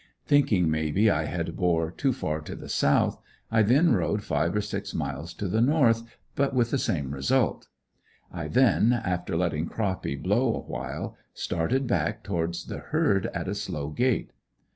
[0.25, 4.61] Thinking maybe I had bore too far to the south, I then rode five or
[4.61, 6.01] six miles to the north,
[6.33, 7.67] but with the same result.
[8.33, 13.89] I then, after letting Croppy blow awhile started back towards the herd at a slow
[13.91, 14.33] gait.